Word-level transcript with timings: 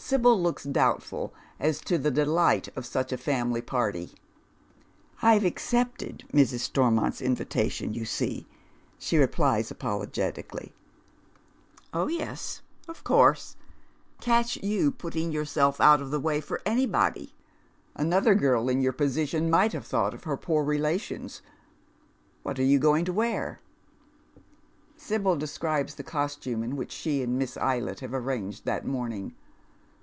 Sibyl 0.00 0.40
looks 0.40 0.62
doubtful 0.64 1.34
as 1.60 1.80
to 1.82 1.98
the 1.98 2.12
delight 2.12 2.68
of 2.76 2.86
such 2.86 3.12
a 3.12 3.18
family 3.18 3.60
party." 3.60 4.14
I've 5.22 5.44
accepted 5.44 6.24
Mrs. 6.32 6.60
Stormont's 6.60 7.20
invitation, 7.20 7.92
you 7.92 8.04
see," 8.06 8.46
she 8.96 9.18
replies, 9.18 9.70
apologetically." 9.72 10.72
Oil 11.94 12.08
yes, 12.10 12.62
of 12.86 13.02
course, 13.04 13.56
catch 14.20 14.56
you 14.58 14.92
putting 14.92 15.30
yourself 15.32 15.78
out 15.80 16.00
of 16.00 16.10
the 16.12 16.20
way 16.20 16.40
for 16.40 16.62
anybody! 16.64 17.34
Another 17.96 18.32
,e:irl 18.34 18.70
in 18.70 18.80
your 18.80 18.92
position 18.94 19.50
might 19.50 19.72
havetliought 19.72 20.14
of 20.14 20.24
her 20.24 20.36
poor 20.38 20.64
relations. 20.64 21.42
What 22.44 22.58
are 22.60 22.64
you 22.64 22.78
going 22.78 23.04
to 23.06 23.12
wear 23.12 23.60
V" 24.36 24.40
Sibyl 24.96 25.36
describes 25.36 25.96
the 25.96 26.04
costume 26.04 26.76
which 26.76 26.92
she 26.92 27.20
and 27.20 27.36
Miss 27.36 27.56
Eylett 27.56 27.98
have 28.00 28.14
an"anged 28.14 28.64
that 28.64 28.86
morning. 28.86 29.34